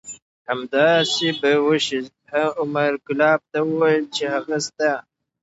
[0.49, 1.99] همداسې به وشي.
[2.61, 4.93] عمر کلاب ته وویل چې هغه ستا